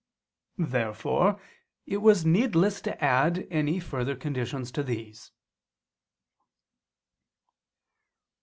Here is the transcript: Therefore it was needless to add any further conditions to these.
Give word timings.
Therefore 0.57 1.39
it 1.85 1.97
was 1.97 2.25
needless 2.25 2.81
to 2.81 3.03
add 3.03 3.45
any 3.51 3.79
further 3.79 4.15
conditions 4.15 4.71
to 4.71 4.81
these. 4.81 5.31